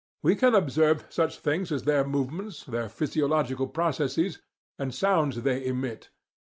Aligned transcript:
We 0.23 0.35
can 0.35 0.55
observe 0.55 1.05
such 1.09 1.37
things 1.37 1.71
as 1.71 1.83
their 1.83 2.03
movements, 2.03 2.63
their 2.63 2.89
physiological 2.89 3.67
processes, 3.67 4.39
and 4.79 4.89
the 4.89 4.95
sounds 4.95 5.43
they 5.43 5.63
emit. 5.63 6.09